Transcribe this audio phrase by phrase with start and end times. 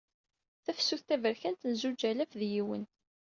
[0.63, 2.83] Tafsut taberkan n zuǧ alaf d yiwen.